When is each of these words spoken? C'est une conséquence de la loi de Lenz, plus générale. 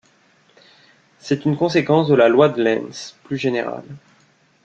C'est 1.19 1.45
une 1.45 1.55
conséquence 1.55 2.07
de 2.07 2.15
la 2.15 2.27
loi 2.27 2.49
de 2.49 2.59
Lenz, 2.63 3.15
plus 3.23 3.37
générale. 3.37 3.85